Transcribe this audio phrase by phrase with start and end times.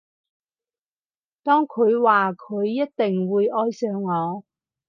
[1.43, 4.43] 當佢話佢一定會愛上我